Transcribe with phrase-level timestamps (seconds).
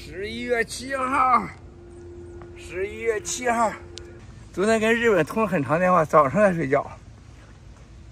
[0.00, 1.44] 十一月七号，
[2.56, 3.70] 十一月七号，
[4.52, 6.88] 昨天跟日本通了很长电话，早上才睡觉。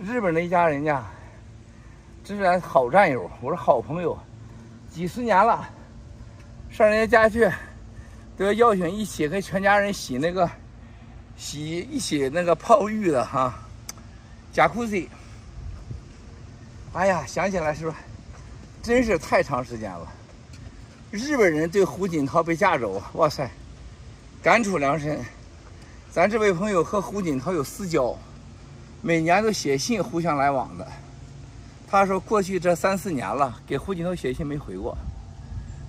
[0.01, 1.03] 日本的一家人家，
[2.25, 4.19] 真是俺好战友，我是好朋友，
[4.91, 5.65] 几十年了。
[6.71, 7.49] 上人家家去，
[8.37, 10.51] 都要邀请一起跟全家人洗那个，
[11.37, 13.55] 洗一起那个泡浴的哈，
[14.53, 15.09] 贾库西。
[16.95, 17.95] 哎呀，想起来是吧？
[18.83, 20.13] 真是太长时间了。
[21.17, 23.51] 日本人对胡锦涛被架走，哇塞，
[24.43, 25.19] 感触良深。
[26.11, 28.15] 咱这位朋友和胡锦涛有私交，
[29.01, 30.87] 每年都写信互相来往的。
[31.89, 34.97] 他说过去这三四年了，给胡锦涛写信没回过，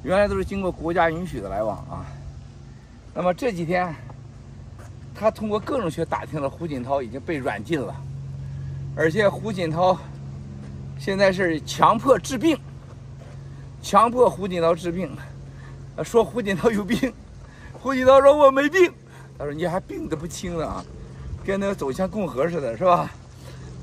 [0.01, 2.05] 原来都是经过国家允许的来往啊。
[3.13, 3.93] 那么这几天，
[5.13, 7.93] 他通过各种渠道打听了，胡锦涛已经被软禁了，
[8.95, 9.97] 而且胡锦涛
[10.97, 12.57] 现在是强迫治病。
[13.87, 15.09] 强迫胡锦涛治病，
[16.03, 17.13] 说胡锦涛有病，
[17.71, 18.91] 胡锦涛说我没病，
[19.39, 20.83] 他说你还病得不轻呢啊，
[21.45, 23.09] 跟那个走向共和似的，是吧？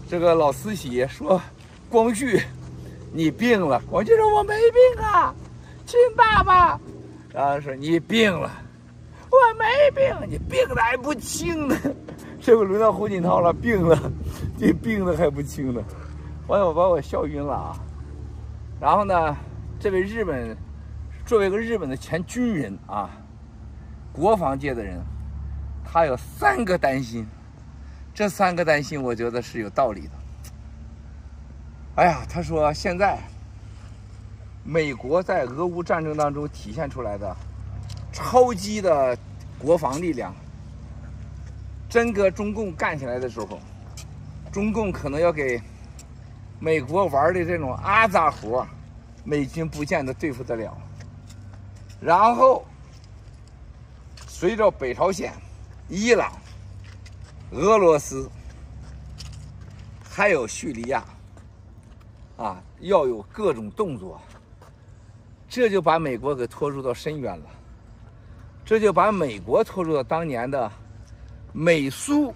[0.06, 1.41] 这个老慈禧说
[1.88, 2.38] 光绪
[3.14, 5.34] 你病了，光绪说我没病啊，
[5.86, 6.78] 亲爸爸，
[7.32, 8.50] 然后说你病了，
[9.30, 11.75] 我没病，你病得还不轻呢，
[12.42, 13.98] 这回轮到胡锦涛了，病了，
[14.58, 15.82] 你病得还不轻呢，
[16.47, 17.77] 完了我把我笑晕了啊，
[18.78, 19.34] 然后呢？
[19.84, 20.56] 这位日本，
[21.27, 23.10] 作为一个日本的前军人啊，
[24.14, 24.98] 国防界的人，
[25.84, 27.26] 他有三个担心，
[28.14, 30.10] 这三个担心我觉得是有道理的。
[31.96, 33.18] 哎呀，他说现在
[34.64, 37.36] 美国在俄乌战争当中体现出来的
[38.10, 39.14] 超级的
[39.58, 40.34] 国防力量，
[41.91, 43.60] 真跟中共干起来的时候，
[44.50, 45.60] 中共可能要给
[46.58, 48.66] 美国玩的这种阿杂活。
[49.25, 50.77] 美军不见得对付得了，
[51.98, 52.62] 然后
[54.27, 55.33] 随着北朝鲜、
[55.89, 56.31] 伊朗、
[57.50, 58.31] 俄罗斯，
[60.06, 61.03] 还有叙利亚，
[62.37, 64.21] 啊，要有各种动作，
[65.48, 67.47] 这就把美国给拖入到深渊了，
[68.62, 70.71] 这就把美国拖入到当年的
[71.50, 72.34] 美苏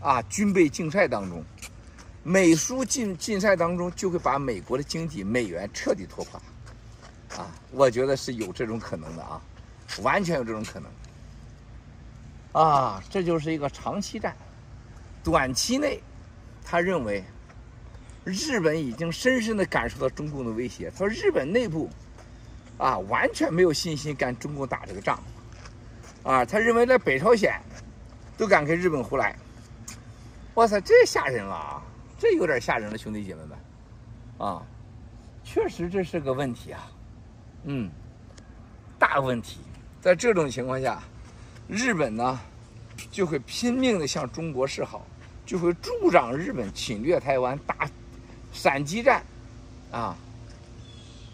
[0.00, 1.44] 啊军备竞赛当中。
[2.24, 6.40] 美苏竞竞赛当中，就会把美国的经济、美元彻底拖垮，
[7.36, 9.42] 啊，我觉得是有这种可能的啊，
[10.02, 14.36] 完全有这种可能，啊，这就是一个长期战，
[15.24, 16.00] 短期内，
[16.64, 17.24] 他认为，
[18.22, 21.90] 日本已经深深的感受到中共的威胁，他说日本内部，
[22.78, 25.20] 啊，完全没有信心跟中共打这个仗，
[26.22, 27.60] 啊，他认为连北朝鲜，
[28.38, 29.36] 都敢跟日本胡来，
[30.54, 31.82] 哇塞，这吓人了啊！
[32.22, 34.62] 这有点吓人了，兄弟姐妹们，啊，
[35.42, 36.88] 确实这是个问题啊，
[37.64, 37.90] 嗯，
[38.96, 39.58] 大问题。
[40.00, 41.02] 在这种情况下，
[41.66, 42.38] 日本呢
[43.10, 45.04] 就会拼命的向中国示好，
[45.44, 47.90] 就会助长日本侵略台湾、打
[48.52, 49.20] 闪击战，
[49.90, 50.16] 啊。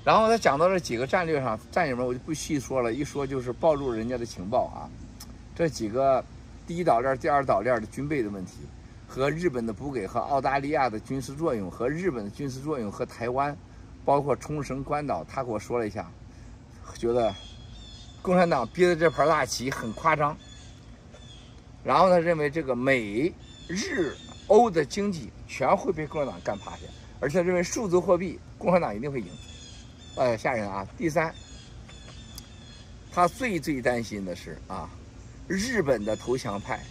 [0.07, 4.89] 然后他讲到这几个战略上，战友们我就不细说了，一说就是暴露人家的情报啊。
[5.55, 6.25] 这几个
[6.67, 8.53] 第一岛链、第二岛链的军备的问题。
[9.09, 13.57] 和日本的补给和澳大利亚的军事作用，和日本的军事作用和台湾，
[14.05, 16.09] 包括冲绳、关岛，他给我说了一下，
[16.95, 17.35] 觉得
[18.21, 20.37] 共产党憋的这盘大棋很夸张。
[21.83, 23.33] 然后他认为这个美
[23.67, 24.15] 日
[24.49, 26.83] 欧的经济全会被共产党干趴下，
[27.19, 29.29] 而且认为数字货币共产党一定会赢。
[30.17, 30.87] 哎，吓人啊！
[30.99, 31.35] 第三，
[33.11, 34.91] 他最最担心的是啊，
[35.47, 36.85] 日本的投降派。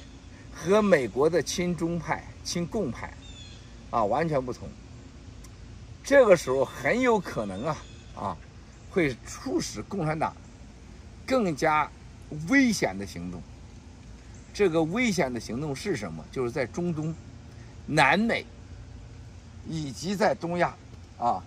[0.57, 3.13] 和美国的亲中派、亲共派，
[3.91, 4.67] 啊，完全不同。
[6.03, 7.77] 这个时候很有可能啊，
[8.15, 8.37] 啊，
[8.89, 10.35] 会促使共产党
[11.27, 11.89] 更加
[12.49, 13.39] 危险的行动。
[14.51, 16.25] 这个危险的行动是什么？
[16.31, 17.13] 就是在中东、
[17.85, 18.43] 南美
[19.69, 20.75] 以及在东亚，
[21.19, 21.43] 啊，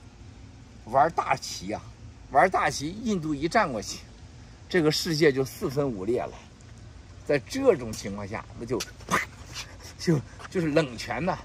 [0.84, 1.82] 玩大棋啊，
[2.31, 2.91] 玩大棋。
[3.03, 3.98] 印度一站过去，
[4.68, 6.33] 这个世界就四分五裂了。
[7.30, 9.16] 在这种情况下，那就啪，
[9.97, 11.38] 就就是冷拳呐，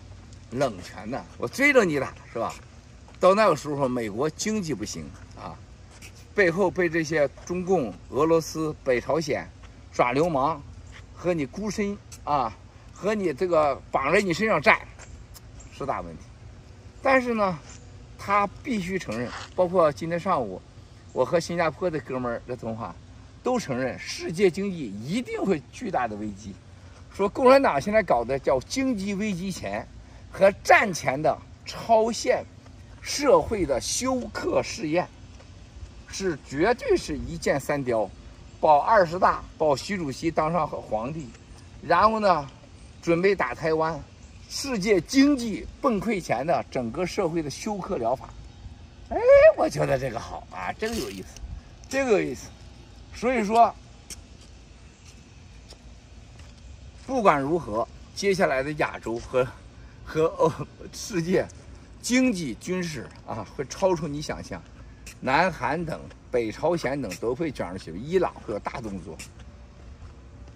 [0.50, 2.56] 冷拳呐，我追着你打，是吧？
[3.20, 5.06] 到那个时候，美国经济不行
[5.40, 5.54] 啊，
[6.34, 9.48] 背后被这些中共、俄罗斯、北朝鲜
[9.92, 10.60] 耍流氓，
[11.14, 12.52] 和你孤身啊，
[12.92, 14.80] 和你这个绑在你身上战，
[15.72, 16.24] 是大问题。
[17.00, 17.60] 但是呢，
[18.18, 20.60] 他必须承认，包括今天上午，
[21.14, 22.96] 我和新加坡的哥们儿的通话。
[23.46, 26.56] 都承认世界经济一定会巨大的危机，
[27.16, 29.88] 说共产党现在搞的叫经济危机前
[30.32, 32.44] 和战前的超限
[33.04, 35.08] 社会的休克试验，
[36.08, 38.10] 是绝对是一箭三雕，
[38.60, 41.30] 保二十大，保习主席当上皇帝，
[41.84, 42.50] 然后呢，
[43.00, 44.04] 准备打台湾，
[44.50, 48.28] 世界经济崩溃前的整个社会的休克疗法。
[49.10, 49.18] 哎，
[49.56, 51.28] 我觉得这个好啊，这个有意思，
[51.88, 52.48] 这个有意思。
[53.16, 53.74] 所以说，
[57.08, 59.48] 不管如何，接下来的亚洲和
[60.04, 60.52] 和欧
[60.92, 61.48] 世界
[62.02, 64.62] 经济军事啊，会超出你想象。
[65.22, 69.18] 南韩等、北朝鲜等都会卷入其中，伊朗会有大动作。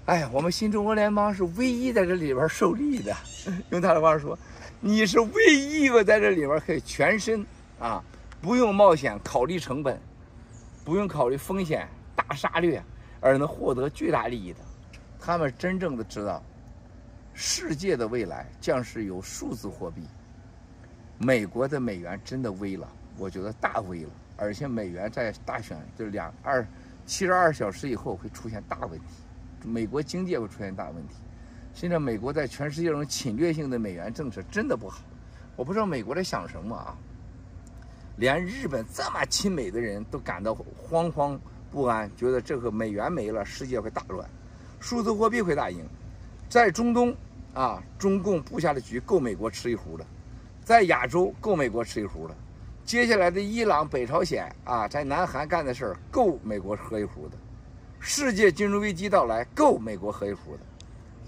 [0.06, 3.16] 哎呀，我们新中国联邦是唯一在这里边受力的。
[3.72, 4.38] 用他的话说，
[4.82, 7.46] 你是唯一一个在这里边可以全身
[7.80, 8.04] 啊，
[8.42, 10.00] 不用冒险、考虑成本、
[10.84, 11.99] 不用考虑风险、大
[12.34, 12.82] 杀掠
[13.20, 14.60] 而能获得巨大利益的。
[15.20, 16.42] 他们真正的知道，
[17.34, 20.02] 世界的未来将是由数字货币。
[21.18, 22.88] 美国的美元真的危了，
[23.18, 24.10] 我觉得大危了。
[24.38, 26.66] 而且美元在大选就两二
[27.06, 29.06] 七十二小时以后会出现大问题，
[29.66, 31.16] 美国经济也会出现大问题。
[31.74, 35.02] 现在美国在全世界这种侵略性的美元政策真的不好，
[35.58, 36.96] 我不知道美国在想什么啊？
[38.16, 41.40] 连日本这么亲美的人都感到慌慌
[41.72, 44.28] 不安，觉得这个美元没了，世界会大乱，
[44.80, 45.84] 数字货币会大赢。
[46.50, 47.16] 在中东
[47.54, 50.04] 啊，中共布下的局够美国吃一壶的；
[50.64, 52.36] 在亚洲够美国吃一壶的。
[52.86, 57.38] 接下来的伊朗、北朝鲜啊，在南韩干的事儿够美国喝一壶的，
[58.00, 60.60] 世界金融危机到来够美国喝一壶的。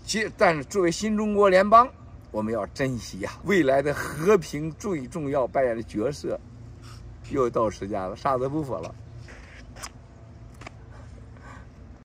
[0.04, 1.88] 其但是作为新中国联邦，
[2.32, 6.40] 我们要珍惜呀、啊，未来的和平最重要扮演的角色。
[7.30, 8.94] 又到时间了，啥都不说了。